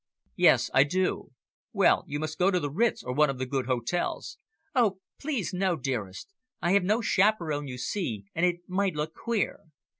[0.35, 1.31] "Yes, I do.
[1.73, 4.39] Well, you must go the Ritz, or one of the good hotels."
[4.73, 6.33] "Oh, please no, dearest.
[6.59, 9.59] I have no chaperon, you see, and it might look queer.